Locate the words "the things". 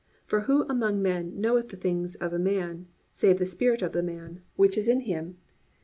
1.69-2.15